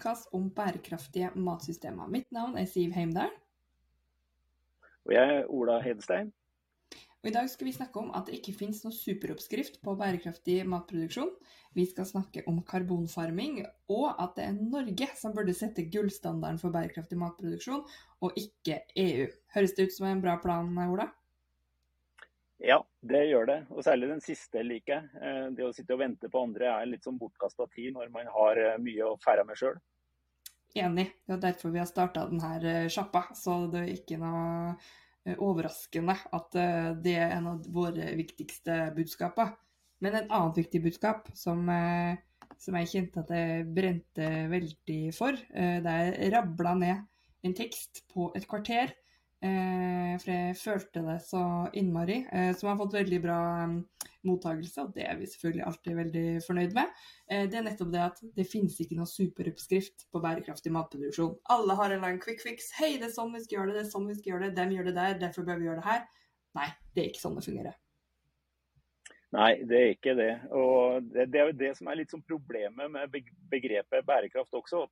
[0.00, 2.08] podkast om bærekraftige matsystemer.
[2.08, 3.28] Mitt navn er Siv Heimdal.
[5.04, 6.30] Og jeg er Ola Hedestein.
[7.20, 10.62] Og I dag skal vi snakke om at det ikke finnes noen superoppskrift på bærekraftig
[10.64, 11.34] matproduksjon.
[11.76, 13.60] Vi skal snakke om karbonfarming,
[13.92, 17.84] og at det er Norge som burde sette gullstandarden for bærekraftig matproduksjon,
[18.24, 19.28] og ikke EU.
[19.52, 21.10] Høres det ut som en bra plan, Ola?
[22.60, 23.60] Ja, det gjør det.
[23.68, 25.20] Og særlig den siste liker jeg.
[25.20, 28.28] Eh, det å sitte og vente på andre er litt som bortkasta tid når man
[28.32, 29.78] har eh, mye å fære med sjøl.
[30.78, 31.08] Enig.
[31.26, 33.26] Det er derfor vi har starta denne eh, sjappa.
[33.36, 34.74] Så det er ikke noe
[35.36, 36.54] overraskende at
[37.04, 39.50] det er en av våre viktigste budskaper.
[40.00, 41.68] Men et annet viktig budskap som,
[42.56, 47.04] som jeg kjente at jeg brente veldig for, det er rabla ned
[47.44, 48.96] en tekst på et kvarter
[49.40, 51.42] Eh, for jeg følte det så
[51.80, 52.20] innmari.
[52.32, 53.40] Eh, som har fått veldig bra
[54.26, 57.02] mottakelse, og det er vi selvfølgelig alltid veldig fornøyd med.
[57.30, 61.36] Eh, det er nettopp det at det finnes ikke noe superoppskrift på bærekraftig matproduksjon.
[61.54, 62.72] Alle har en lang quick fix.
[62.78, 64.56] Hei, det er sånn vi skal gjøre det, det er sånn vi skal gjøre det,
[64.58, 66.08] dem gjør det der, derfor bør vi gjøre det her.
[66.58, 67.78] Nei, det er ikke sånn det fungerer.
[69.30, 70.32] Nei, det er ikke det.
[70.58, 73.20] Og det, det er jo det som er litt sånn problemet med
[73.52, 74.88] begrepet bærekraft også.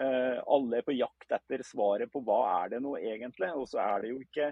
[0.00, 3.52] Eh, alle er på jakt etter svaret på hva er det nå egentlig.
[3.52, 4.50] Og så er det jo ikke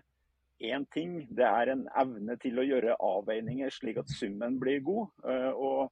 [0.63, 5.11] én ting, det er en evne til å gjøre avveininger slik at summen blir god.
[5.29, 5.91] Eh, og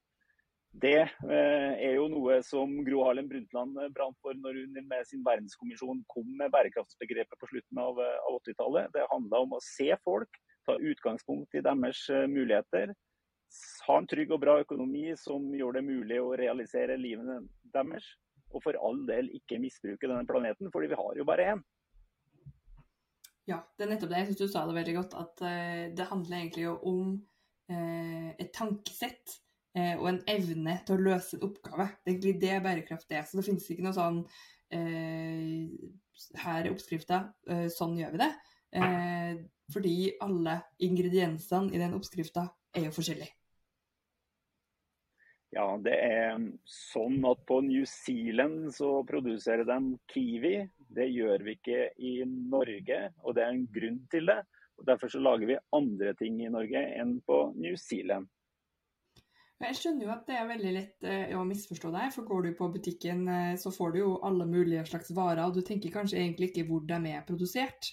[0.83, 5.25] det eh, er jo noe som Gro Harlem Brundtland brant for når hun med sin
[5.27, 7.98] verdenskommisjon kom med bærekraftsbegrepet på slutten av
[8.31, 8.93] 80-tallet.
[8.95, 12.95] Det handla om å se folk, ta utgangspunkt i deres muligheter.
[13.89, 17.41] Ha en trygg og bra økonomi som gjør det mulig å realisere livene
[17.75, 18.07] deres.
[18.55, 21.63] Og for all del ikke misbruke denne planeten, fordi vi har jo bare én.
[23.51, 24.20] Ja, det er nettopp det.
[24.20, 25.17] Jeg syns du sa det veldig godt.
[25.19, 27.15] At uh, det handler egentlig om
[27.73, 29.37] uh, et tankesett
[29.79, 31.89] uh, og en evne til å løse en oppgave.
[31.98, 33.27] Det er egentlig det bærekraft er.
[33.27, 34.25] Så det finnes ikke noe sånn
[34.70, 37.17] Her er oppskrifta,
[37.74, 38.29] sånn gjør vi det.
[39.74, 42.45] fordi alle ingrediensene i den oppskrifta
[42.79, 43.39] er jo forskjellige.
[45.50, 46.36] Ja, det er
[46.70, 49.78] sånn at på New Zealand så produserer de
[50.12, 50.55] kiwi.
[50.94, 54.38] Det gjør vi ikke i Norge, og det er en grunn til det.
[54.78, 58.30] Og Derfor så lager vi andre ting i Norge enn på New Zealand.
[59.61, 62.55] Jeg skjønner jo at det er veldig lett eh, å misforstå deg, for går du
[62.56, 66.17] på butikken eh, så får du jo alle mulige slags varer, og du tenker kanskje
[66.22, 67.90] egentlig ikke hvor de er produsert.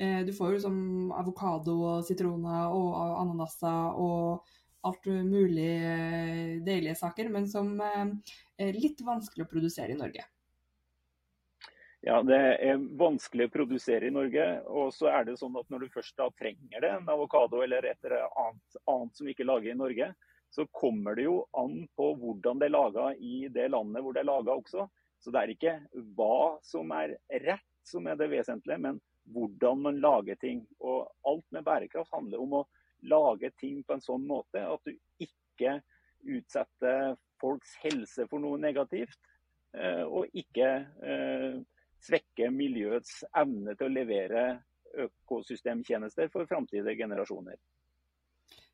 [0.00, 0.78] Eh, du får jo liksom
[1.12, 4.48] avokado og sitroner og ananaser og
[4.86, 10.24] alt mulig eh, deilige saker, men som eh, er litt vanskelig å produsere i Norge.
[12.00, 14.44] Ja, det er vanskelig å produsere i Norge.
[14.72, 17.84] Og så er det sånn at når du først da trenger det, en avokado eller
[17.90, 20.08] et eller annet, annet som vi ikke lager i Norge,
[20.50, 24.24] så kommer det jo an på hvordan det er laga i det landet hvor det
[24.24, 24.88] er laga også.
[25.20, 25.76] Så det er ikke
[26.16, 28.98] hva som er rett som er det vesentlige, men
[29.30, 30.64] hvordan man lager ting.
[30.80, 32.66] Og alt med bærekraft handler om å
[33.02, 35.78] lage ting på en sånn måte at du ikke
[36.28, 39.20] utsetter folks helse for noe negativt,
[39.76, 40.70] eh, og ikke
[41.04, 41.60] eh,
[42.04, 44.44] svekker miljøets evne til å levere
[45.06, 47.56] økosystemtjenester for framtidige generasjoner.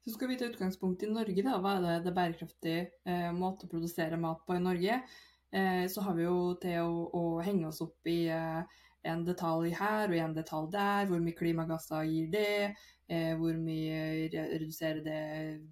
[0.06, 1.42] Så skal vi ta utgangspunkt i Norge.
[1.42, 5.00] da, Hva er det, det bærekraftige eh, måte å produsere mat på i Norge?
[5.50, 9.72] Eh, så har vi jo til å, å henge oss opp i eh, en detalj
[9.78, 11.06] her og en detalj der.
[11.10, 12.74] Hvor mye klimagasser gir det?
[13.06, 15.20] Eh, hvor mye reduserer det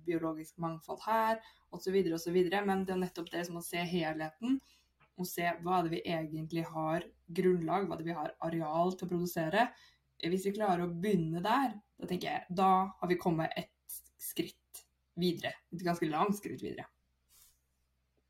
[0.06, 1.42] biologisk mangfold her?
[1.74, 1.98] Osv.
[2.14, 2.38] osv.
[2.66, 4.60] Men det er nettopp det som å se helheten.
[5.14, 7.06] Og se hva er det vi egentlig har
[7.38, 9.68] grunnlag, hva er det vi har areal til å produsere.
[10.24, 14.84] Hvis vi klarer å begynne der, da tenker jeg, da har vi kommet et skritt
[15.20, 15.52] videre.
[15.74, 16.88] Et ganske langt skritt videre.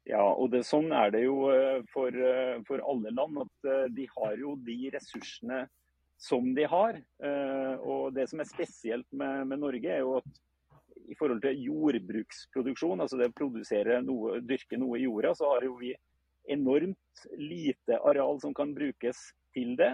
[0.05, 3.41] Ja, og det, sånn er det jo eh, for, eh, for, alle land.
[3.47, 5.65] At eh, de har jo de ressursene
[6.21, 7.01] som de har.
[7.85, 10.37] Og det som er spesielt med, med Norge, er jo at
[11.11, 15.67] i forhold til jordbruksproduksjon, altså det å produsere noe, dyrke noe i jorda, så har
[15.67, 15.91] jo vi
[16.55, 19.21] enormt lite areal som kan brukes
[19.57, 19.91] til det.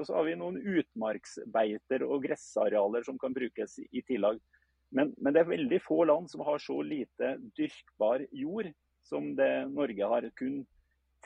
[0.00, 4.40] Og så har vi noen utmarksbeiter og gressarealer som kan brukes i tillegg.
[4.96, 8.72] Men, men det er veldig få land som har så lite dyrkbar jord
[9.06, 10.28] som det Norge har.
[10.38, 10.62] Kun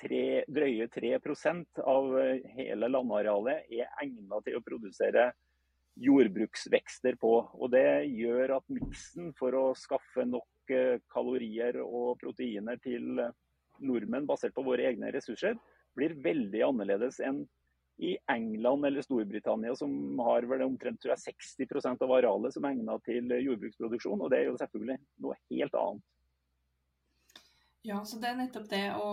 [0.00, 2.14] tre, drøye 3% av
[2.56, 5.30] hele landarealet er egnet til å produsere
[5.96, 7.32] jordbruksvekster på.
[7.56, 13.22] Og Det gjør at miksen for å skaffe nok eh, kalorier og proteiner til
[13.80, 15.56] nordmenn basert på våre egne ressurser,
[15.96, 17.44] blir veldig annerledes enn
[17.96, 22.74] i England eller Storbritannia, som har vel omtrent tror jeg, 60 av arealet som er
[22.76, 24.20] egnet til jordbruksproduksjon.
[24.20, 26.04] Og det er jo selvfølgelig noe helt annet.
[27.86, 29.10] Ja, så det er nettopp det å,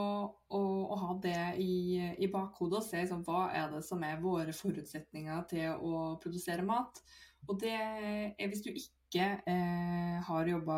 [0.49, 0.59] å,
[0.89, 4.55] å ha det i, i bakhodet og se liksom, hva er det som er våre
[4.55, 7.03] forutsetninger til å produsere mat.
[7.45, 10.77] Og det er hvis du ikke eh, har jobba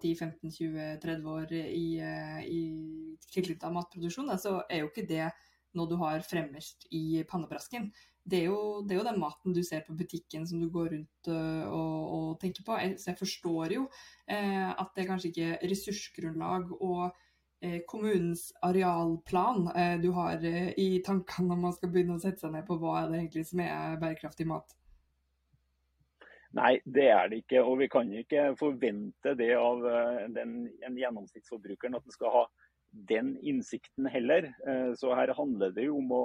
[0.00, 2.62] 10-15-20-30 år i, eh, i
[3.34, 5.28] tilknytta matproduksjon, så er jo ikke det
[5.76, 7.90] noe du har fremmest i pannebrasken.
[8.24, 10.94] Det er, jo, det er, jo, den maten du ser på butikken som du går
[10.94, 12.78] rundt uh, og, og, tenker på.
[12.96, 17.33] Så jeg forstår jo uh, at det er kanskje ikke ressursgrunnlag og Eh,
[17.86, 22.54] kommunens arealplan eh, du har eh, i tankene når man skal begynne å sette seg
[22.54, 24.74] ned på hva er det egentlig som er bærekraftig mat?
[26.54, 27.64] Nei, det er det ikke.
[27.66, 29.80] Og vi kan ikke forvente det av
[30.36, 32.42] den, en gjennomsnittsforbrukeren at den skal ha
[33.10, 34.46] den innsikten heller.
[34.94, 36.20] Så her handler det jo om å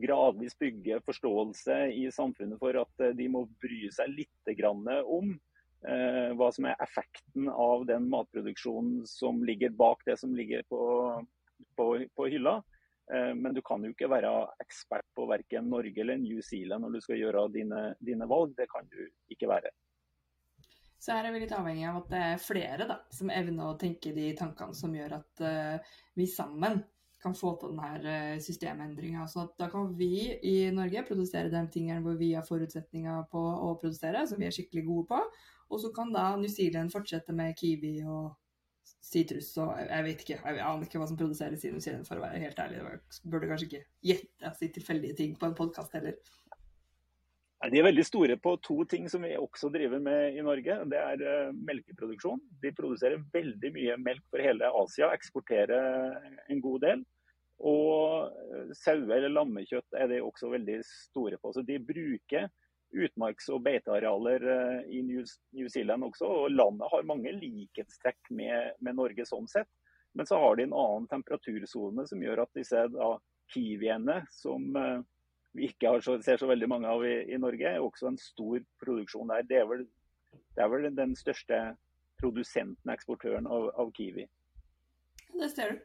[0.00, 4.64] gradvis bygge forståelse i samfunnet for at de må bry seg litt
[5.04, 5.47] om Eh,
[5.78, 10.80] hva som er effekten av den matproduksjonen som ligger bak det som ligger på,
[11.78, 11.86] på,
[12.18, 12.56] på hylla.
[13.14, 14.30] Eh, men du kan jo ikke være
[14.62, 18.54] ekspert på verken Norge eller New Zealand når du skal gjøre dine, dine valg.
[18.58, 19.00] Det kan du
[19.32, 19.72] ikke være.
[20.98, 23.78] Så her er vi litt avhengig av at det er flere da, som evner å
[23.78, 26.80] tenke de tankene som gjør at uh, vi sammen
[27.22, 29.28] kan få til denne systemendringa.
[29.30, 33.70] Så da kan vi i Norge produsere de tingene hvor vi har forutsetninger på å
[33.78, 35.22] produsere, som vi er skikkelig gode på.
[35.68, 38.32] Og så kan da New Zealand fortsette med kiwi og
[39.04, 42.20] sitrus og jeg vet ikke, jeg aner ikke hva som produseres i New Zealand, for
[42.20, 42.80] å være helt ærlig.
[42.80, 46.16] Jeg burde kanskje ikke gjette si tilfeldige ting på en podkast heller.
[47.58, 50.76] De er veldig store på to ting som vi også driver med i Norge.
[50.92, 52.38] Det er uh, melkeproduksjon.
[52.62, 57.02] De produserer veldig mye melk for hele Asia, eksporterer en god del.
[57.58, 61.50] Og sauer eller lammekjøtt er de også veldig store på.
[61.56, 62.46] Så de bruker
[62.94, 66.26] utmarks- og beitearealer eh, i New Zealand også.
[66.26, 69.68] og Landet har mange likhetstrekk med, med, Norge sånn sett.
[70.16, 73.10] Men så har de en annen temperatursone som gjør at disse da,
[73.52, 75.04] kiwiene, som uh,
[75.56, 78.64] vi ikke så, ser så veldig mange av i, i, Norge, er også en stor
[78.82, 79.44] produksjon der.
[79.48, 79.84] Det er vel,
[80.56, 81.60] det er vel den største
[82.18, 84.26] produsenten, eksportøren av, av kiwi.
[85.38, 85.84] Det ser du.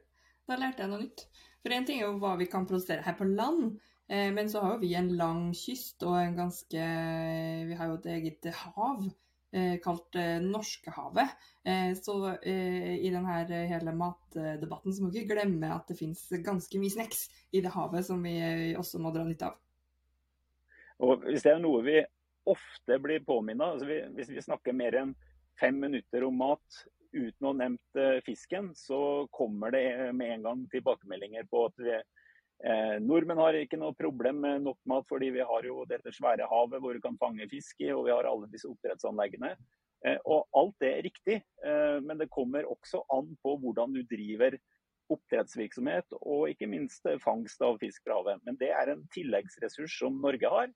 [0.49, 1.27] Da lærte jeg noe nytt.
[1.63, 3.77] For én ting er jo hva vi kan produsere her på land.
[4.13, 6.87] Eh, men så har jo vi en lang kyst og en ganske
[7.67, 9.07] Vi har jo et eget hav
[9.55, 11.33] eh, kalt eh, Norskehavet.
[11.95, 12.13] Så
[12.43, 13.35] i denne
[13.69, 17.21] hele matdebatten så må vi ikke glemme at det finnes ganske mye snacks
[17.55, 18.33] i det havet som vi
[18.75, 19.55] også må dra nytte av.
[21.07, 22.01] Og Hvis det er noe vi
[22.51, 23.87] ofte blir påminnet altså
[24.17, 25.15] Hvis vi snakker mer enn
[25.61, 26.83] fem minutter om mat
[27.15, 28.99] uten å ha nevnt fisken, så
[29.31, 29.85] kommer det
[30.19, 31.95] med en gang tilbakemeldinger på at vi
[32.63, 36.47] Eh, nordmenn har ikke noe problem med nok mat, fordi vi har jo dette svære
[36.47, 39.51] havet hvor vi kan fange fisk i, og vi har alle disse oppdrettsanleggene.
[40.07, 41.35] Eh, og alt det er riktig,
[41.67, 44.55] eh, men det kommer også an på hvordan du driver
[45.11, 48.39] oppdrettsvirksomhet og ikke minst fangst av fisk fra havet.
[48.47, 50.71] Men det er en tilleggsressurs som Norge har,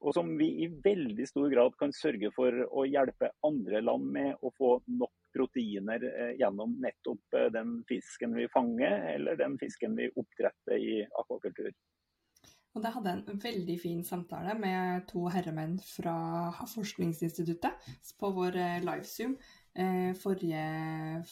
[0.00, 4.44] og som vi i veldig stor grad kan sørge for å hjelpe andre land med
[4.44, 9.96] å få nok proteiner eh, gjennom nettopp eh, den fisken vi fanger, eller den fisken
[9.98, 11.72] vi oppdretter i akvakultur.
[12.70, 16.14] Og det hadde en veldig fin samtale med to herremenn fra
[16.70, 17.88] Forskningsinstituttet
[18.20, 19.34] på vår eh, livezoom
[20.20, 20.62] forrige,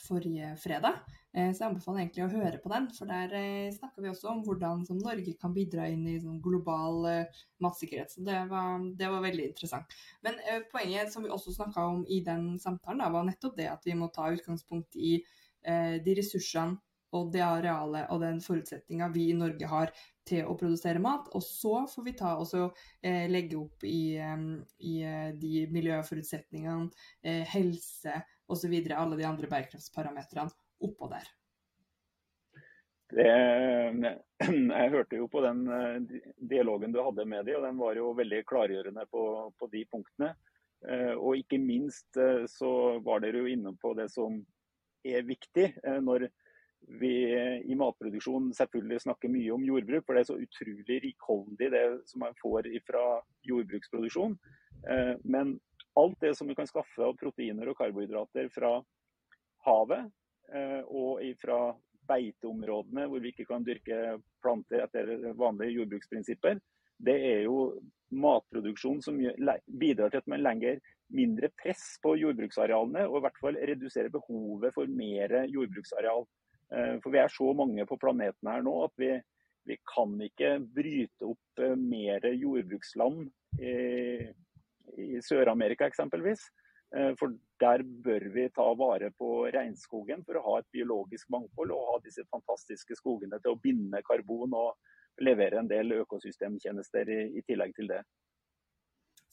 [0.07, 1.01] forrige fredag.
[1.37, 4.31] Eh, så jeg anbefaler egentlig å høre på den, for der eh, snakker vi også
[4.33, 8.15] om hvordan Norge kan bidra inn i sånn global eh, matsikkerhet.
[8.15, 9.99] Så det var, det var, veldig interessant.
[10.25, 10.39] Men
[10.73, 13.97] poenget som vi også snakka om i den samtalen, da, var nettopp det at vi
[13.99, 15.19] må ta utgangspunkt i
[15.69, 16.79] de ressursene
[17.17, 19.93] og det arealet og den forutsetninga vi i Norge har
[20.29, 21.31] til å produsere mat.
[21.37, 22.53] Og så får vi ta og
[23.01, 24.95] eh, legge opp i, i
[25.41, 26.91] de miljøforutsetningene,
[27.25, 30.53] eh, helse osv., alle de andre bærekraftsparametrene
[30.85, 31.29] oppå der?
[33.11, 33.25] Det,
[34.81, 38.13] jeg hørte jo på den eh, dialogen du hadde med dem, og den var jo
[38.19, 39.23] veldig klargjørende på,
[39.59, 40.35] på de punktene.
[40.89, 44.43] Eh, og ikke minst eh, så var dere jo inne på det som
[45.07, 45.71] er viktig
[46.03, 46.27] når
[47.01, 47.13] vi
[47.69, 52.23] i matproduksjon selvfølgelig snakker mye om jordbruk, for det er så utrolig rikholdig det som
[52.25, 53.03] man får fra
[53.49, 54.39] jordbruksproduksjon.
[55.25, 55.57] Men
[55.99, 58.73] alt det som vi kan skaffe av proteiner og karbohydrater fra
[59.67, 60.09] havet,
[60.49, 61.59] Eh, og fra
[62.09, 66.61] beiteområdene hvor vi ikke kan dyrke planter etter vanlige jordbruksprinsipper.
[66.99, 67.75] Det er jo
[68.09, 70.81] matproduksjon som bidrar til at man legger
[71.13, 76.25] mindre press på jordbruksarealene, og i hvert fall reduserer behovet for mer jordbruksareal.
[76.75, 79.15] Eh, for vi er så mange på planeten her nå at vi,
[79.69, 83.25] vi kan ikke bryte opp eh, mer jordbruksland
[83.63, 83.75] i,
[85.01, 86.45] i Sør-Amerika eksempelvis.
[86.97, 91.73] Eh, for der bør vi ta vare på regnskogen for å ha et biologisk mangfold
[91.75, 97.21] og ha disse fantastiske skogene til å binde karbon og levere en del økosystemtjenester i,
[97.41, 98.05] i tillegg til det.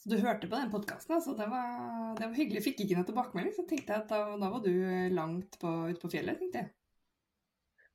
[0.01, 1.33] Så du hørte på den podkasten, altså.
[1.37, 1.69] Det var,
[2.17, 2.61] det var, hyggelig.
[2.61, 4.73] Fikk ikke noe tilbakemelding, så tenkte jeg at da, da var du
[5.15, 6.73] langt på, ute på fjellet, tenkte jeg.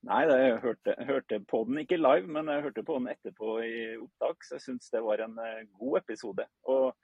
[0.09, 3.81] Nei, jeg hørte, hørte, på den ikke live, men jeg hørte på den etterpå i
[4.01, 4.47] opptak.
[4.47, 6.47] Så jeg syns det var en eh, god episode.
[6.73, 6.95] Og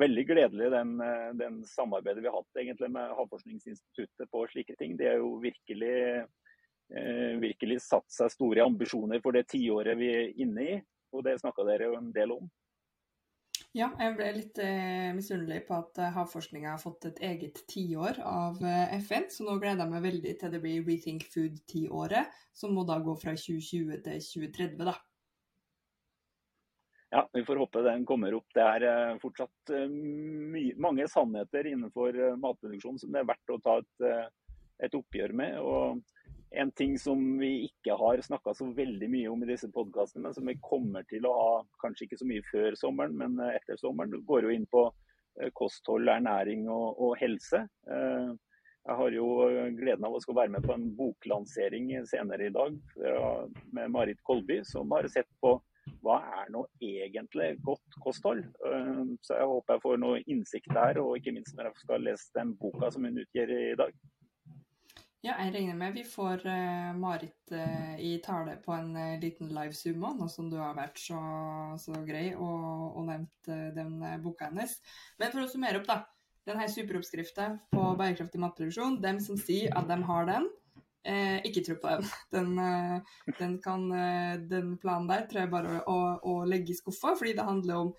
[0.00, 4.96] veldig gledelig den, eh, den, samarbeidet vi har hatt egentlig med Havforskningsinstituttet på slike ting.
[4.96, 5.98] De har jo virkelig,
[6.96, 10.78] eh, virkelig satt seg store ambisjoner for det tiåret vi er inne i.
[11.12, 12.48] Og det snakka dere jo en del om.
[13.76, 18.22] Ja, jeg ble litt eh, misunnelig på at eh, havforskninga har fått et eget tiår
[18.24, 22.72] av eh, FN, så nå gleder jeg meg veldig til det blir Rethink Food-tiåret, som
[22.72, 24.96] må da gå fra 2020 til 2030, da.
[27.12, 28.48] Ja, Vi får håpe den kommer opp.
[28.56, 29.74] Det er eh, fortsatt
[30.80, 34.32] mange sannheter innenfor matproduksjon som det er verdt å ta et,
[34.88, 35.60] et oppgjør med.
[35.60, 36.00] Og
[36.50, 40.36] en ting som vi ikke har snakka så veldig mye om i disse podkastene, men
[40.36, 44.22] som vi kommer til å ha kanskje ikke så mye før sommeren, men etter sommeren,
[44.28, 44.86] går jo inn på
[45.58, 47.66] kosthold, ernæring og, og helse.
[47.86, 49.26] Jeg har jo
[49.76, 52.78] gleden av å skal være med på en boklansering senere i dag
[53.74, 55.58] med Marit Kolby, som har sett på
[56.04, 58.44] hva er nå egentlig godt kosthold?
[58.68, 62.06] Eh, så jeg håper jeg får noe innsikt der, og ikke minst når jeg skal
[62.06, 63.94] lese den boka som hun utgir i dag.
[65.26, 69.48] Ja, jeg regner med vi får uh, Marit uh, i tale på en uh, liten
[69.50, 71.18] live-zoom òg, nå som du har vært så,
[71.82, 74.76] så grei og, og nevnt den boka hennes.
[75.18, 76.04] Men for å summere opp, da.
[76.46, 80.46] Denne superoppskrifta på bærekraftig matproduksjon, dem som sier at de har den,
[81.46, 82.06] ikke tro på den.
[82.34, 82.52] Den,
[83.38, 83.84] den, kan,
[84.50, 87.92] den, planen der tror jeg bare å, å, legge i skuffa, fordi det handler om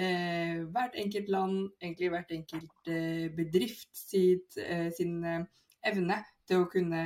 [0.00, 5.18] eh, hvert enkelt land, egentlig hvert enkelt eh, bedrift sitt, eh, sin
[5.84, 7.04] evne til å kunne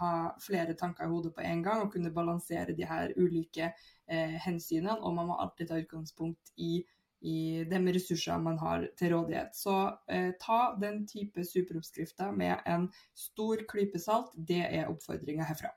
[0.00, 3.72] ha flere tanker i hodet på en gang og kunne balansere de her ulike
[4.44, 4.98] hensynene.
[5.00, 6.84] Og man må alltid ta utgangspunkt i
[7.26, 9.56] i de ressursene man har til rådighet.
[9.56, 9.74] Så
[10.12, 14.32] eh, ta den type superoppskrifter med en stor klype salt.
[14.36, 15.72] Det er oppfordringa herfra.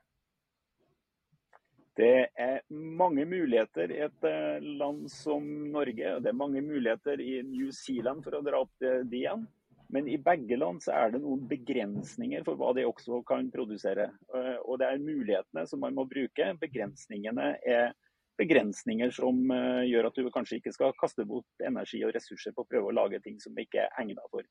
[1.98, 6.18] Det er mange muligheter i et eh, land som Norge.
[6.22, 9.48] Det er mange muligheter i New Zealand, for å dra opp det, de igjen.
[9.92, 14.06] Men i begge land så er det noen begrensninger for hva de også kan produsere.
[14.36, 16.52] Eh, og det er mulighetene som man må bruke.
[16.62, 17.92] Begrensningene er
[18.40, 22.64] begrensninger som uh, gjør at du kanskje ikke skal kaste bort energi og ressurser på
[22.64, 24.46] å prøve å lage ting som ikke er egnet for.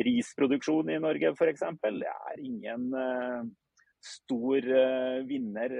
[0.00, 1.62] Risproduksjon i Norge f.eks.
[1.62, 3.44] Er ingen uh,
[4.02, 4.66] stor
[5.28, 5.74] vinner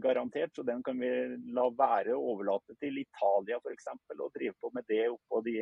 [0.00, 1.10] garantert, så den kan vi
[1.52, 3.90] la være å overlate til Italia f.eks.
[4.14, 5.58] og drive på med det oppå de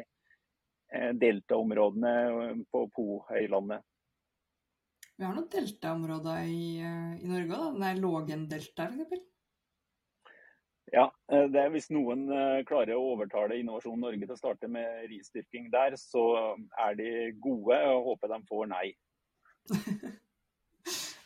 [1.20, 3.84] deltaområdene på Po-høylandet.
[5.16, 9.28] Vi har noen deltaområder i, i Norge òg, det er Lågendelta f.eks.
[10.92, 14.68] Ja, eh, det er Hvis noen eh, klarer å overtale Innovasjon Norge til å starte
[14.68, 16.24] med risdyrking der, så
[16.86, 17.08] er de
[17.40, 17.78] gode.
[17.94, 18.88] og håper de får nei.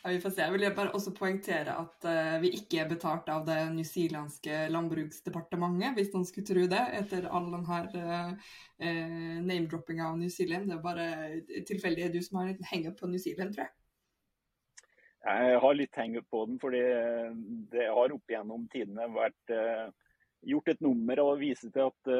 [0.07, 0.41] ja, vi får se.
[0.45, 5.97] Jeg vil bare også poengtere at uh, vi ikke er betalt av det newzealandske landbruksdepartementet,
[5.97, 10.69] hvis noen skulle tro det, etter all denne uh, uh, name-droppinga av New Zealand.
[10.71, 11.09] Det er bare
[11.67, 13.75] tilfeldig du som har en henge på New Zealand, tror jeg.
[15.27, 16.81] Jeg har litt heng på den, fordi
[17.73, 19.89] det har opp igjennom tidene vært uh,
[20.47, 22.13] gjort et nummer av å vise til at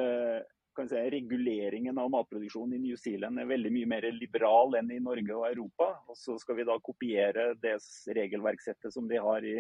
[0.86, 5.34] si, reguleringen av matproduksjonen i New Zealand er veldig mye mer liberal enn i Norge
[5.36, 5.90] og Europa.
[6.08, 7.78] Og så skal vi da kopiere det
[8.18, 9.58] regelverksettet som de har i,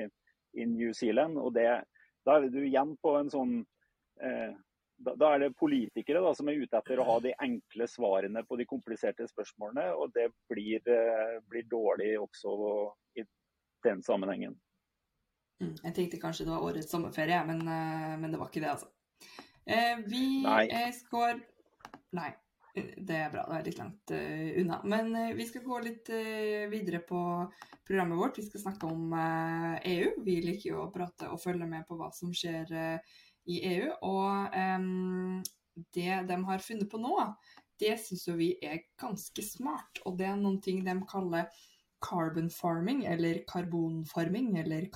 [0.53, 1.37] i New Zealand.
[1.41, 1.67] og det,
[2.25, 3.57] Da er du igjen på en sånn
[4.21, 4.53] eh,
[4.97, 8.41] da, da, er det politikere da, som er ute etter å ha de enkle svarene
[8.45, 9.91] på de kompliserte spørsmålene.
[9.93, 10.81] Og det blir,
[11.49, 12.55] blir dårlig også
[13.17, 13.25] i
[13.85, 14.57] den sammenhengen.
[15.57, 18.73] Mm, jeg tenkte kanskje det var årets sommerferie, men, eh, men det var ikke det,
[18.75, 18.91] altså.
[19.67, 20.91] Eh, vi Nei.
[20.95, 21.41] skal
[22.15, 22.29] Nei,
[22.75, 23.43] det er bra.
[23.49, 24.77] Det er litt langt uh, unna.
[24.87, 27.19] Men uh, vi skal gå litt uh, videre på
[27.87, 28.39] programmet vårt.
[28.39, 30.13] Vi skal snakke om EU.
[30.23, 32.71] Vi liker jo å prate og følge med på hva som skjer
[33.47, 33.91] i EU.
[34.07, 35.43] Og um,
[35.95, 37.13] det de har funnet på nå,
[37.79, 40.03] det syns vi er ganske smart.
[40.07, 41.51] Og det er noen ting de kaller
[42.03, 44.87] carbon farming, eller karbonfarming, eller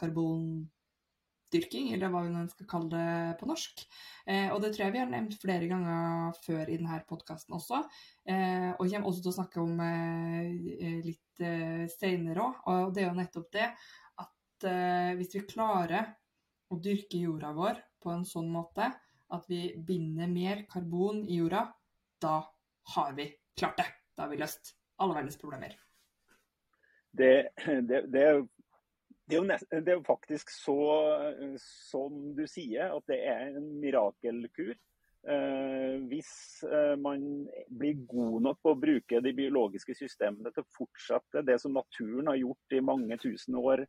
[1.52, 3.84] karbondyrking, eller hva vi nå skal kalle det på norsk.
[4.26, 7.84] Eh, og det tror jeg vi har nevnt flere ganger før i denne podkasten også.
[8.26, 12.64] Eh, og kommer også til å snakke om eh, litt eh, seinere òg.
[12.68, 13.68] Og det er jo nettopp det
[14.24, 16.14] at eh, hvis vi klarer
[16.72, 18.88] å dyrke jorda vår på en sånn måte
[19.32, 21.70] at vi binder mer karbon i jorda,
[22.22, 22.42] da
[22.96, 23.88] har vi klart det.
[24.16, 25.76] Da har vi løst alle verdens problemer.
[27.12, 27.52] Det,
[27.88, 28.26] det, det,
[29.30, 30.78] det, er nest, det er jo faktisk så,
[31.62, 34.74] som du sier, at det er en mirakelkur.
[35.22, 36.32] Eh, hvis
[36.66, 41.60] eh, man blir god nok på å bruke de biologiske systemene til å fortsette det
[41.62, 43.86] som naturen har gjort i mange tusen år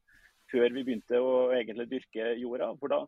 [0.52, 2.68] før vi begynte å egentlig dyrke jorda.
[2.80, 3.00] For da,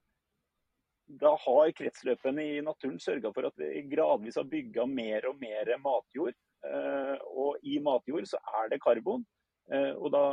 [1.21, 5.75] da har kretsløpene i naturen sørga for at vi gradvis har bygga mer og mer
[5.85, 6.37] matjord.
[6.65, 9.27] Eh, og i matjord så er det karbon.
[9.73, 10.25] Eh, og da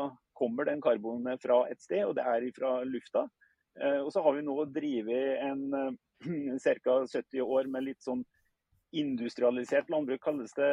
[0.42, 3.28] kommer den karbonet fra et sted, og det er fra lufta.
[3.80, 5.98] Eh, og så har vi nå drevet en
[6.66, 6.98] ca.
[7.06, 8.24] 70 år med litt sånn
[8.92, 10.72] industrialisert landbruk, kalles det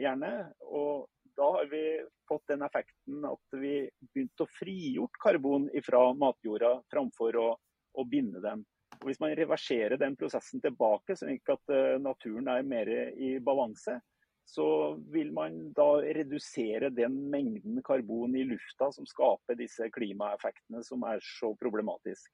[0.00, 0.32] gjerne.
[0.66, 1.06] Og
[1.38, 1.84] da har vi
[2.28, 3.76] fått den effekten at vi
[4.10, 7.48] begynte å frigjort karbon fra matjorda framfor å,
[7.94, 8.64] å binde dem.
[8.98, 13.96] Og hvis man reverserer den prosessen tilbake, slik at naturen er mer i balanse,
[14.48, 14.66] så
[15.12, 21.22] vil man da redusere den mengden karbon i lufta som skaper disse klimaeffektene som er
[21.24, 22.30] så problematisk.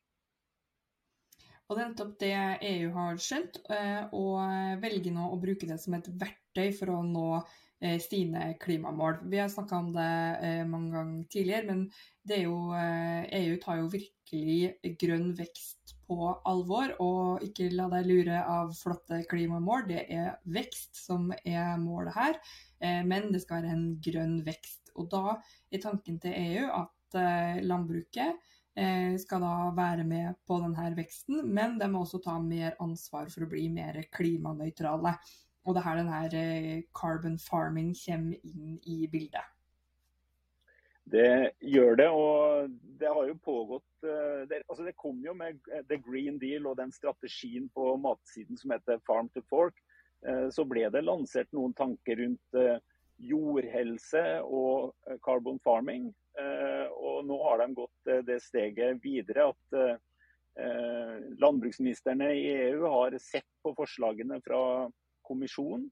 [1.69, 2.35] Og det er nettopp det
[2.65, 7.03] EU har skjønt, eh, og velger nå å bruke det som et verktøy for å
[7.05, 7.57] nå eh,
[8.03, 9.21] sine klimamål.
[9.31, 10.09] Vi har snakka om det
[10.43, 11.85] eh, mange ganger tidligere, men
[12.43, 18.41] jo, EU e tar jo virkelig grønn vekst på alvor, og ikke la deg lure
[18.49, 19.87] av flotte klimamål.
[19.91, 22.39] Det er vekst som er målet her,
[22.81, 24.95] eh, men det skal være en grønn vekst.
[24.99, 25.37] Og da
[25.71, 28.39] er tanken til EU at eh, landbruket
[28.79, 33.29] eh, skal da være med på denne veksten, men de må også ta mer ansvar
[33.33, 35.15] for å bli mer klimanøytrale.
[35.69, 39.45] Og det er her denne carbon farming kommer inn i bildet.
[41.09, 45.61] Det gjør det, og det har jo pågått eh, Det, altså det kom jo med
[45.89, 49.77] The Green Deal og den strategien på matsiden som heter Farm to Fork.
[50.27, 52.77] Eh, så ble det lansert noen tanker rundt eh,
[53.19, 54.93] jordhelse og
[55.25, 56.13] carbon farming.
[56.39, 60.05] Og nå har de gått det steget videre at
[61.43, 64.61] landbruksministrene i EU har sett på forslagene fra
[65.29, 65.87] kommisjonen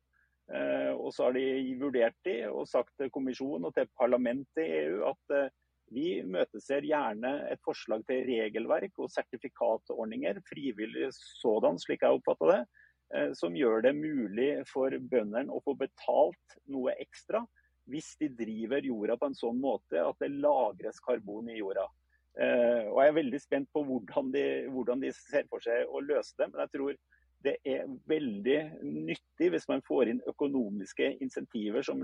[0.46, 4.75] Eh, og så har de vurdert de og sagt til kommisjonen og til parlamentet i
[4.85, 5.49] EU at eh,
[5.90, 12.61] vi møteser gjerne et forslag til regelverk og sertifikatordninger, frivillig sådan, slik jeg oppfatter det,
[13.14, 17.42] eh, som gjør det mulig for bøndene å få betalt noe ekstra
[17.90, 21.85] hvis de driver jorda på en sånn måte at det lagres karbon i jorda.
[22.37, 24.42] Og Jeg er veldig spent på hvordan de,
[24.75, 26.49] hvordan de ser for seg å løse det.
[26.51, 26.96] Men jeg tror
[27.47, 32.03] det er veldig nyttig hvis man får inn økonomiske insentiver som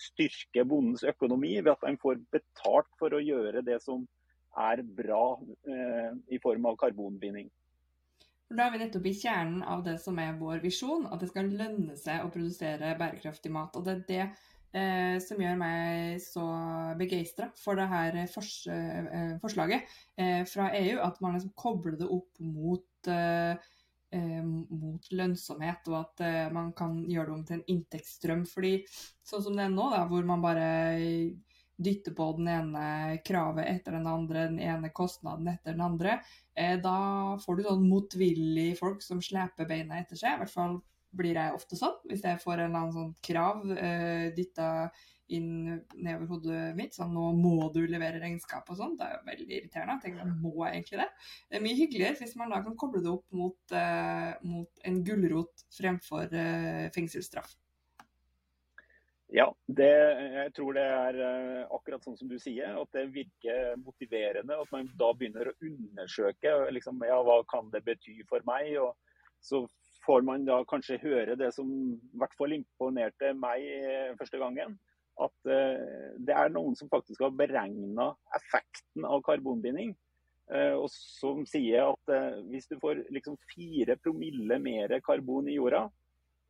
[0.00, 4.06] styrker bondens økonomi, ved at man får betalt for å gjøre det som
[4.58, 5.24] er bra
[5.70, 7.50] eh, i form av karbonbinding.
[8.50, 11.52] Da er vi nettopp i kjernen av det som er vår visjon, at det skal
[11.54, 13.76] lønne seg å produsere bærekraftig mat.
[13.78, 14.24] Og det er det
[14.74, 16.46] eh, som gjør meg så
[16.98, 22.10] begeistra for det her fors eh, forslaget eh, fra EU, at man liksom kobler det
[22.10, 23.70] opp mot eh,
[24.12, 28.44] eh, mot lønnsomhet, og at eh, man kan gjøre det om til en inntektsstrøm.
[28.50, 28.74] Fordi
[29.26, 30.68] sånn som det er nå, da, hvor man bare
[31.80, 36.18] dytter på den ene kravet etter den andre, den ene kostnaden etter den andre,
[36.54, 40.36] eh, da får du sånn motvillig folk som sleper beina etter seg.
[40.36, 40.80] I hvert fall
[41.16, 44.68] blir jeg ofte sånn, hvis jeg får en eller annen sånn krav eh, dytta
[45.36, 46.94] inn nedover hodet mitt.
[46.96, 48.96] Sånn nå må du levere regnskap og sånn.
[48.98, 49.96] Det er jo veldig irriterende.
[49.96, 51.08] Jeg tenker, må jeg egentlig det?
[51.48, 55.02] Det er mye hyggeligere hvis man da kan koble det opp mot, uh, mot en
[55.06, 57.54] gulrot fremfor uh, fengselsstraff.
[59.30, 59.92] Ja, det,
[60.34, 62.74] jeg tror det er uh, akkurat sånn som du sier.
[62.80, 64.58] At det virker motiverende.
[64.58, 68.74] At man da begynner å undersøke liksom, ja, hva kan det bety for meg.
[68.82, 68.96] og
[69.40, 69.62] så
[70.04, 73.62] får man da kanskje høre det som i hvert fall imponerte meg
[74.18, 74.74] første gangen
[75.26, 79.94] at eh, det er noen som faktisk har beregna effekten av karbonbinding.
[80.50, 85.58] Eh, og som sier at eh, hvis du får liksom fire promille mer karbon i
[85.60, 85.88] jorda,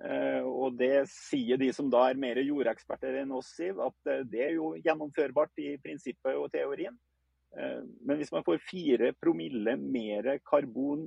[0.00, 4.54] og det sier de som da er mer jordeksperter enn oss, Siv, at det er
[4.54, 6.94] jo gjennomførbart i prinsippet og teorien.
[7.52, 11.02] Men hvis man får fire promille mer karbon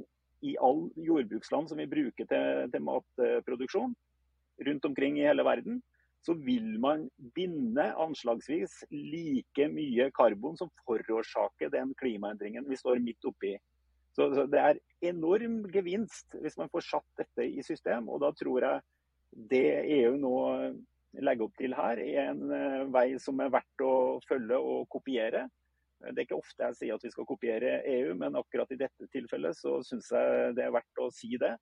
[0.46, 3.98] i all jordbruksland som vi bruker til, til matproduksjon
[4.70, 5.82] rundt omkring i hele verden,
[6.24, 13.28] så vil man binde anslagsvis like mye karbon som forårsaker den klimaendringen vi står midt
[13.28, 13.58] oppi.
[14.16, 18.08] Så, så Det er enorm gevinst hvis man får satt dette i system.
[18.10, 18.82] og Da tror jeg
[19.52, 19.68] det
[20.00, 20.38] EU nå
[21.24, 25.48] legger opp til her, er en eh, vei som er verdt å følge og kopiere.
[26.04, 29.08] Det er ikke ofte jeg sier at vi skal kopiere EU, men akkurat i dette
[29.14, 31.54] tilfellet så syns jeg det er verdt å si det.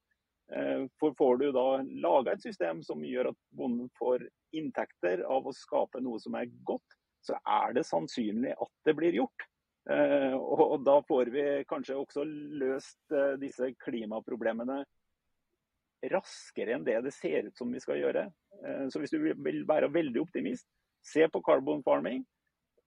[0.99, 1.67] For får du da
[2.03, 4.25] laga et system som gjør at bonden får
[4.57, 9.15] inntekter av å skape noe som er godt, så er det sannsynlig at det blir
[9.15, 9.45] gjort.
[10.41, 14.81] Og da får vi kanskje også løst disse klimaproblemene
[16.11, 18.27] raskere enn det det ser ut som vi skal gjøre.
[18.91, 20.67] Så hvis du vil være veldig optimist,
[21.05, 22.25] se på carbon farming.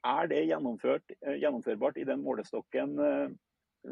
[0.04, 2.98] Er det gjennomførbart i den målestokken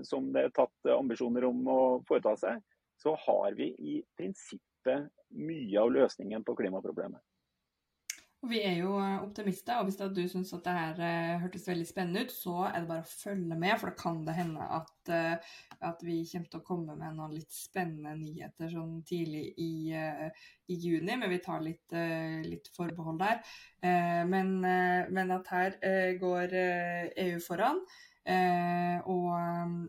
[0.06, 2.61] som det er tatt ambisjoner om å foreta seg,
[3.02, 7.20] så har vi i prinsippet mye av løsningen på klimaproblemet.
[8.50, 12.24] Vi er jo optimister, og hvis du syns at det her uh, hørtes veldig spennende
[12.24, 15.52] ut, så er det bare å følge med, for da kan det hende at, uh,
[15.86, 20.74] at vi kommer til å komme med noen litt spennende nyheter sånn tidlig i, i
[20.74, 21.14] juni.
[21.14, 21.94] Men vi tar litt,
[22.48, 23.38] litt forbehold der.
[24.26, 25.78] Men, men, at her
[26.18, 27.80] går EU foran
[29.10, 29.30] og,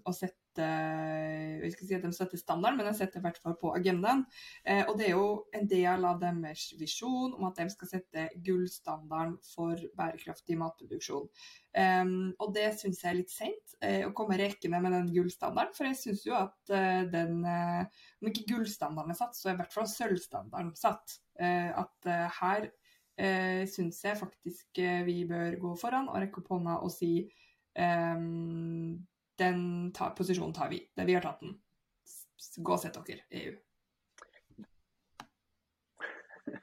[0.02, 3.56] og setter sette skal si at de setter standarden, men de setter i hvert fall
[3.60, 4.24] på agendaen.
[4.66, 8.28] Eh, og det er jo en del av deres visjon om at de skal sette
[8.46, 11.30] gullstandarden for bærekraftig matproduksjon.
[11.74, 15.74] Um, og det syns jeg er litt seint eh, å komme rekende med den gullstandarden.
[15.78, 17.86] For jeg syns jo at eh, den uh,
[18.22, 21.18] Om ikke gullstandarden er satt, så er i hvert fall sølvstandarden satt.
[21.42, 22.68] Uh, at her
[23.18, 27.16] eh, syns jeg faktisk vi bør gå foran og rekke opp hånda og si
[29.40, 30.82] den ta, posisjonen tar vi.
[30.96, 31.58] Det vi har tatt den.
[32.64, 33.54] Gå og sett dere, EU.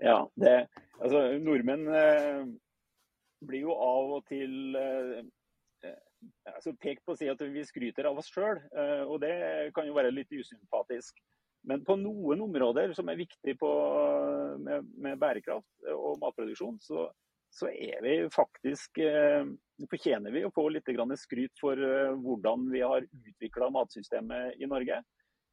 [0.00, 0.54] Ja, det
[1.00, 2.42] Altså, nordmenn eh,
[3.48, 5.20] blir jo av og til eh,
[5.88, 6.00] eh
[6.50, 9.32] altså pekt på å si at vi skryter av oss sjøl, eh, og det
[9.72, 11.16] kan jo være litt usympatisk.
[11.64, 13.56] Men på noen områder som er viktige
[14.60, 17.06] med, med, bærekraft og matproduksjon, så,
[17.50, 19.44] så er vi faktisk eh,
[19.90, 20.86] fortjener vi å få litt
[21.18, 25.02] skryt for eh, hvordan vi har utvikla matsystemet i Norge.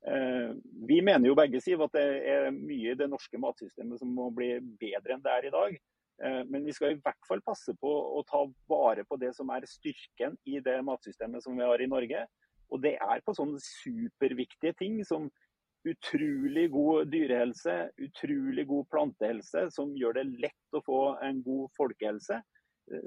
[0.07, 0.51] Eh,
[0.87, 4.29] vi mener jo begge Siv, at det er mye i det norske matsystemet som må
[4.29, 5.79] bli bedre enn det er i dag.
[6.17, 9.67] Men vi skal i hvert fall passe på å ta vare på det som er
[9.69, 12.23] styrken i det matsystemet som vi har i Norge.
[12.73, 15.27] Og det er på sånne superviktige ting som
[15.91, 22.39] utrolig god dyrehelse, utrolig god plantehelse, som gjør det lett å få en god folkehelse.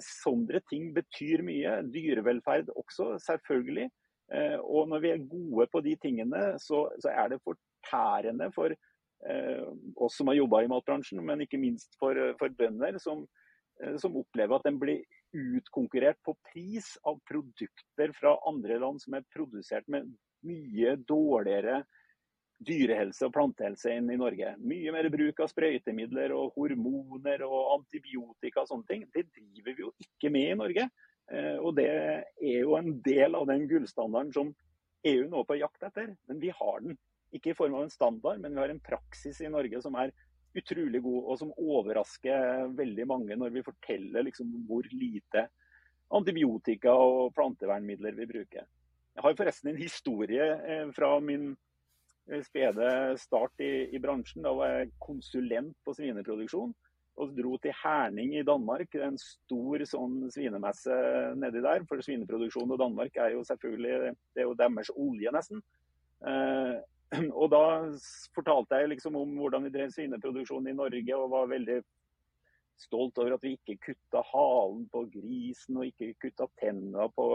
[0.05, 1.79] Sånne ting betyr mye.
[1.93, 3.89] Dyrevelferd også, selvfølgelig.
[4.31, 8.75] Eh, og når vi er gode på de tingene, så, så er det fortærende for
[8.75, 9.65] eh,
[9.97, 13.25] oss som har jobba i matbransjen, men ikke minst for, for bønder, som,
[13.83, 15.03] eh, som, opplever at de blir
[15.35, 20.09] utkonkurrert på pris av produkter fra andre land som er produsert med
[20.47, 21.83] mye dårligere
[22.61, 24.53] dyrehelse og plantehelse enn i Norge.
[24.61, 29.07] Mye mer bruk av sprøytemidler og hormoner og antibiotika og sånne ting.
[29.15, 30.89] Det driver vi jo ikke med i Norge.
[31.33, 34.51] Eh, og det er jo en del av den gullstandarden som
[35.09, 36.13] EU nå er på jakt etter.
[36.29, 36.99] Men vi har den.
[37.33, 40.13] Ikke i form av en standard, men vi har en praksis i Norge som er
[40.59, 45.47] utrolig god, og som overrasker veldig mange når vi forteller liksom hvor lite
[46.11, 48.67] antibiotika og plantevernmidler vi bruker.
[49.15, 51.53] Jeg har forresten en historie eh, fra min
[52.47, 54.45] spede start i, i, bransjen.
[54.45, 56.73] Da var jeg konsulent på svineproduksjon.
[57.21, 60.95] Og dro til Herning i Danmark, en stor sånn svinemesse
[61.37, 61.85] nedi der.
[61.89, 65.63] For svineproduksjon og Danmark er jo selvfølgelig det er jo deres olje, nesten.
[66.25, 66.77] Eh,
[67.41, 67.63] og da
[68.37, 71.81] fortalte jeg liksom om hvordan vi drev svineproduksjon i Norge, og var veldig
[72.81, 77.27] stolt over at vi ikke kutta halen på grisen og ikke kutta tenna på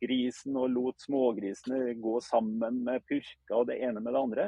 [0.00, 4.46] grisen og lot smågrisene gå sammen med purka og det ene med det andre.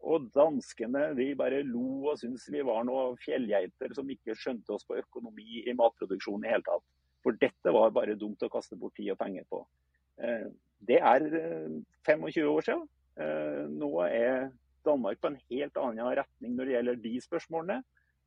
[0.00, 4.86] Og danskene de bare lo og syntes vi var noen fjellgeiter som ikke skjønte oss
[4.88, 6.86] på økonomi i matproduksjon i hele tatt.
[7.20, 9.60] For dette var bare dumt å kaste bort tid og penger på.
[10.24, 10.48] Eh,
[10.88, 11.26] det er
[12.08, 12.86] 25 eh, år siden.
[13.20, 14.48] Eh, nå er
[14.88, 17.80] Danmark på en helt annen retning når det gjelder de spørsmålene.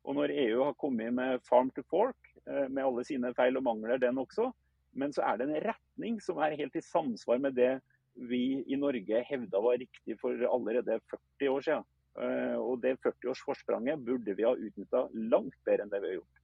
[0.04, 4.02] Og når EU har kommet med Farm to Fork, med alle sine feil og mangler
[4.04, 4.50] den også,
[4.94, 7.74] men så er det en retning som er helt i samsvar med det
[8.14, 11.86] vi i Norge hevda var riktig for allerede 40 år siden.
[12.22, 16.42] Eh, og det 40-årsforspranget burde vi ha utnytta langt bedre enn det vi har gjort.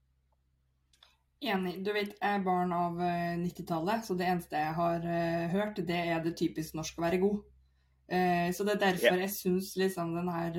[1.39, 1.75] Enig.
[1.85, 5.77] Du vet, jeg er barn av 90-tallet, eh, så det eneste jeg har uh, hørt,
[5.87, 7.39] det er det typisk norsk å være god.
[8.09, 10.55] Så det er derfor jeg syns liksom den her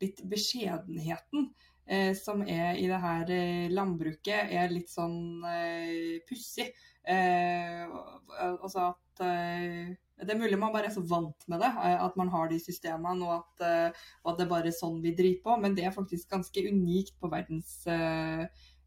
[0.00, 1.50] litt beskjedenheten
[1.88, 6.68] eh, som er i det her eh, landbruket, er litt sånn eh, pussig.
[7.08, 7.88] Eh,
[8.36, 12.16] altså at eh, det er mulig man bare er så vant med det, eh, at
[12.20, 15.60] man har de systemene og at, og at det er bare sånn vi driver på.
[15.62, 17.80] Men det er faktisk ganske unikt på verdens,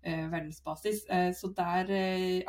[0.01, 1.03] verdensbasis.
[1.37, 1.91] så der,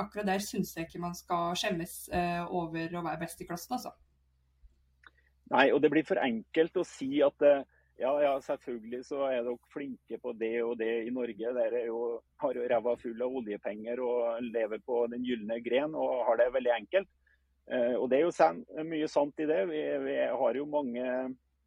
[0.01, 2.07] akkurat der syns jeg ikke man skal skjemmes
[2.49, 3.93] over å være best i klassen, altså.
[5.53, 7.45] Nei, og det blir for enkelt å si at
[8.01, 11.53] ja, ja, selvfølgelig så er dere flinke på det og det i Norge.
[11.59, 11.83] Dere
[12.43, 16.55] har jo ræva full av oljepenger og lever på den gylne gren og har det
[16.57, 17.11] veldig enkelt.
[17.71, 19.61] Eh, og det er jo mye sant i det.
[19.71, 21.05] Vi, vi har jo mange,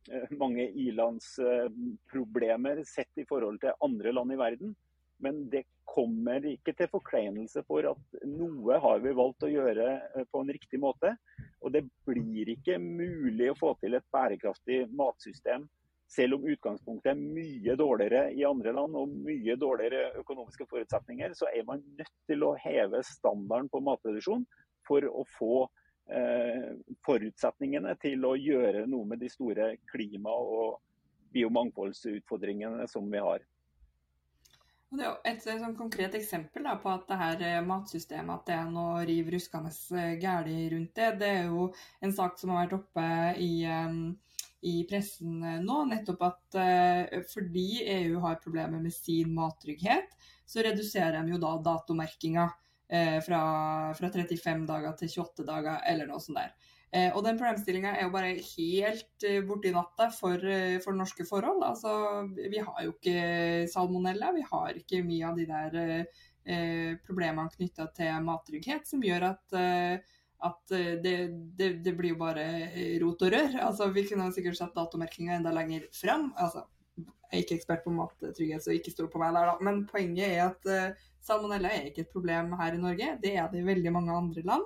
[0.09, 4.75] eh, mange ilandsproblemer sett i forhold til andre land i verden.
[5.23, 10.25] Men det kommer ikke til forkleinelse for at noe har vi valgt å gjøre eh,
[10.27, 11.15] på en riktig måte.
[11.61, 15.69] Og det blir ikke mulig å få til et bærekraftig matsystem
[16.11, 21.49] selv om utgangspunktet er mye dårligere i andre land og mye dårligere økonomiske forutsetninger, så
[21.49, 24.45] er man nødt til å heve standarden på matproduksjon
[24.85, 25.55] for å få
[26.13, 30.79] eh, forutsetningene til å gjøre noe med de store klima- og
[31.35, 33.43] biomangfoldsutfordringene som vi har.
[34.95, 38.55] Det er et, sånn konkret eksempel da, på at det her eh, matsystemet at det
[38.55, 39.73] er noe riv ruskende
[40.21, 41.09] galt rundt det.
[41.19, 41.71] Det er jo
[42.05, 43.07] en sak som har vært oppe
[43.41, 44.13] i, um,
[44.61, 45.79] i pressen nå.
[45.89, 50.15] Nettopp at uh, fordi EU har problemer med sin mattrygghet,
[50.45, 53.41] så reduserer de jo da datomerkinga uh, fra,
[53.97, 56.55] fra 35 dager til 28 dager, eller noe sånt der.
[56.95, 61.25] Eh, og den problemstillinga er jo bare helt eh, borti natta for, eh, for, norske
[61.27, 61.63] forhold.
[61.67, 61.91] Altså,
[62.37, 67.89] vi har jo ikke salmonella, vi har ikke mye av de der eh, problemene knytta
[67.97, 69.57] til mattrygghet som gjør at,
[70.43, 70.71] at
[71.01, 71.15] det,
[71.57, 72.45] det, det, blir jo bare
[73.01, 73.53] rot og rør.
[73.63, 76.27] Altså, vi kunne sikkert satt datomerkinga enda lenger fram.
[76.37, 76.65] Altså,
[77.35, 79.55] jeg er ikke ekspert på mattrygghet, så ikke stol på meg der, da.
[79.65, 83.09] Men poenget er at uh, salmonella er ikke et problem her i Norge.
[83.23, 84.63] Det er det i veldig mange andre land.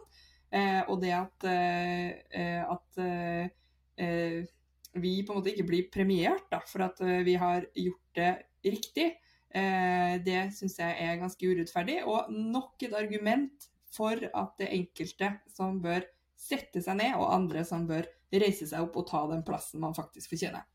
[0.49, 4.45] Uh, og det at, uh, at eh,
[4.99, 8.29] vi på en måte ikke blir premiert da, for at vi har gjort det
[8.65, 9.09] riktig,
[9.49, 11.97] det syns jeg er ganske urettferdig.
[12.07, 16.05] Og nok et argument for at det enkelte som bør
[16.39, 19.97] sette seg ned, og andre som bør reise seg opp og ta den plassen man
[19.97, 20.67] faktisk fortjener.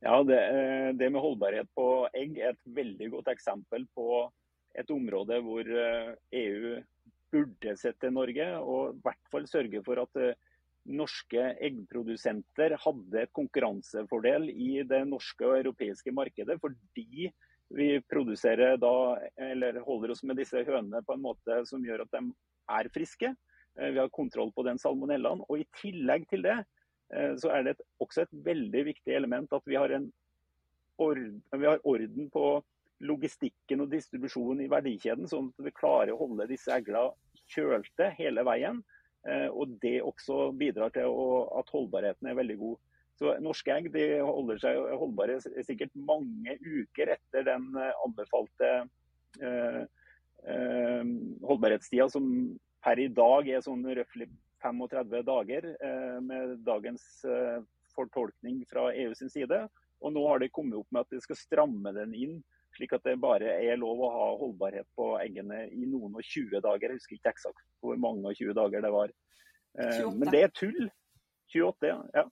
[0.00, 0.38] Ja, det,
[0.96, 1.86] det, med holdbarhet på
[2.16, 4.24] egg er et veldig godt eksempel på
[4.80, 6.78] et område hvor EU
[7.30, 10.38] burde sette Norge, og i hvert fall sørge for at eh,
[10.90, 16.56] norske eggprodusenter hadde konkurransefordel i det norske og europeiske markedet.
[16.62, 17.30] Fordi
[17.70, 22.16] vi produserer da, eller holder oss med disse hønene på en måte som gjør at
[22.16, 22.24] de
[22.78, 23.30] er friske.
[23.78, 25.44] Eh, vi har kontroll på den salmonellaen.
[25.48, 26.58] Og i tillegg til det,
[27.14, 29.94] eh, så er det også et veldig viktig element at vi har,
[30.98, 32.46] orden, vi har orden på
[33.00, 37.14] logistikken og distribusjonen i verdikjeden, sånn at vi klarer å holde disse eglene
[37.50, 38.82] kjølte hele veien.
[39.28, 41.10] Eh, og det også bidrar til
[41.58, 42.78] at holdbarheten er veldig god.
[43.20, 48.70] Så Norske egg de holder seg holdbare sikkert mange uker etter den eh, anbefalte
[49.44, 49.82] eh,
[50.48, 51.10] eh,
[51.44, 52.30] holdbarhetstida, som
[52.80, 54.30] per i dag er sånn røftlig
[54.64, 57.60] 35 dager eh, med dagens eh,
[57.92, 59.66] fortolkning fra EU sin side.
[60.00, 62.40] Og nå har de kommet opp med at de skal stramme den inn
[62.76, 66.62] slik at det bare er lov å ha holdbarhet på eggene i noen og 20
[66.64, 66.88] dager.
[66.88, 69.14] Jeg husker ikke eksakt hvor mange og 20 dager det var.
[69.76, 70.88] Eh, men det er tull.
[71.50, 72.22] 28, ja.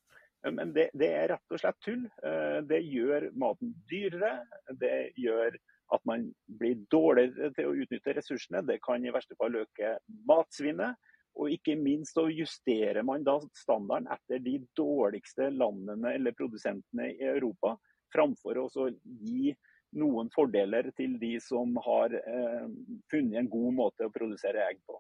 [0.46, 2.05] Men det, det, er rett og slett tull.
[2.24, 4.38] Eh, det gjør maten dyrere.
[4.79, 5.57] Det gjør
[5.96, 6.29] at man
[6.61, 8.62] blir dårligere til å utnytte ressursene.
[8.66, 9.96] Det kan i verste fall øke
[10.29, 10.98] matsvinnet.
[11.38, 17.29] Og ikke minst så justerer man da standarden etter de dårligste landene eller produsentene i
[17.31, 17.77] Europa,
[18.14, 19.53] framfor å gi
[19.98, 22.66] noen fordeler til de som har eh,
[23.12, 24.98] funnet en god måte å produsere egg på.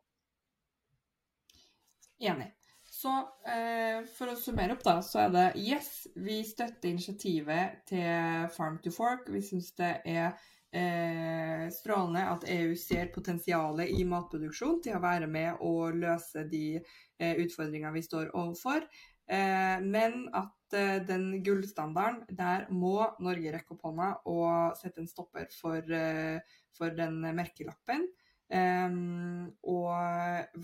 [2.18, 2.52] Enig.
[2.98, 3.12] Så
[3.46, 8.80] eh, for å summere opp, da, så er det yes, vi støtter initiativet til Farm
[8.82, 9.28] to Fork.
[9.30, 10.32] Vi syns det er
[10.74, 16.80] eh, strålende at EU ser potensialet i matproduksjon til å være med og løse de
[16.80, 18.82] eh, utfordringene vi står overfor.
[19.30, 25.08] Eh, men at Eh, den gullstandarden, der må Norge rekke opp hånda og sette en
[25.08, 26.40] stopper for, eh,
[26.76, 28.04] for den merkelappen.
[28.48, 29.90] Um, og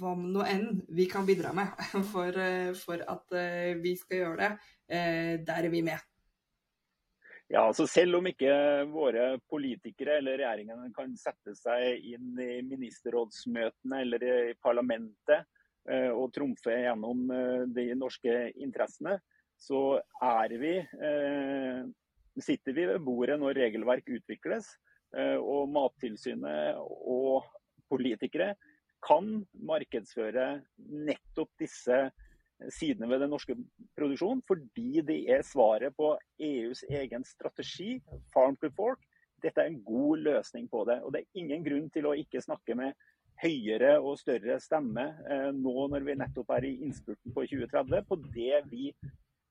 [0.00, 1.68] hva nå enn vi kan bidra med
[2.12, 2.38] for,
[2.80, 4.50] for at uh, vi skal gjøre det,
[4.88, 6.00] uh, der er vi med.
[7.52, 8.54] Ja, altså Selv om ikke
[8.88, 15.44] våre politikere eller regjeringen kan sette seg inn i ministerrådsmøtene eller i parlamentet
[15.90, 17.28] uh, og trumfe gjennom
[17.76, 19.18] de norske interessene,
[19.60, 21.84] så er vi, eh,
[22.40, 24.68] sitter vi ved bordet når regelverk utvikles.
[25.16, 27.44] Eh, og Mattilsynet og
[27.90, 28.54] politikere
[29.04, 30.46] kan markedsføre
[30.78, 31.98] nettopp disse
[32.72, 33.56] sidene ved den norske
[33.98, 37.98] produksjonen, fordi de er svaret på EUs egen strategi,
[38.32, 39.02] Farm to Fork.
[39.42, 41.02] Dette er en god løsning på det.
[41.02, 42.94] og Det er ingen grunn til å ikke snakke med
[43.42, 48.18] høyere og større stemme eh, nå når vi nettopp er i innspurten på 2030, på
[48.30, 48.92] det vi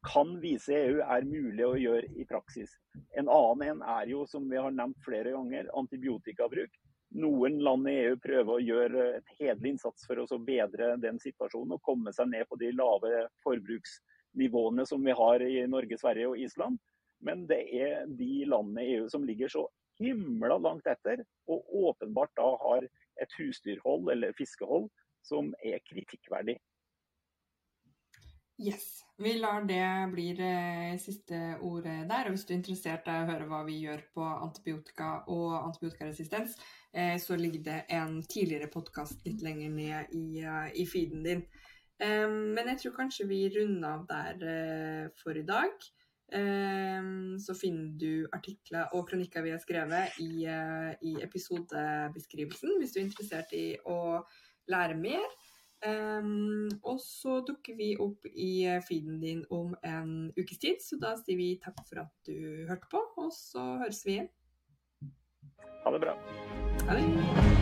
[0.04, 2.74] kan vise EU er mulig å gjøre i praksis.
[3.16, 6.74] En annen en er jo, som vi har nevnt flere ganger, antibiotikabruk.
[7.14, 11.76] Noen land i EU prøver å gjøre et hederlig innsats for å bedre den situasjonen
[11.76, 16.42] og komme seg ned på de lave forbruksnivåene som vi har i Norge, Sverige og
[16.42, 16.82] Island.
[17.24, 19.68] Men det er de landene i EU som ligger så
[20.02, 22.90] himla langt etter, og åpenbart da har
[23.22, 24.90] et husdyrhold eller fiskehold
[25.24, 26.58] som er kritikkverdig.
[28.58, 29.02] Yes.
[29.18, 30.28] Vi lar det bli
[31.02, 32.28] siste ordet der.
[32.28, 36.58] Og hvis du er interessert i å høre hva vi gjør på antibiotika og antibiotikaresistens,
[37.20, 41.42] så ligger det en tidligere podkast litt lenger ned i, uh, i feeden din.
[41.98, 45.74] Um, men jeg tror kanskje vi runder av der for i dag.
[46.34, 50.48] Så finner du artikler og kronikker vi har skrevet i,
[51.06, 54.18] i episodebeskrivelsen hvis du er interessert i å
[54.74, 55.28] lære mer.
[56.82, 61.38] Og så dukker vi opp i feeden din om en ukes tid, så da sier
[61.38, 64.32] vi takk for at du hørte på, og så høres vi igjen.
[65.84, 66.18] Ha det bra.
[66.88, 67.53] Ha det.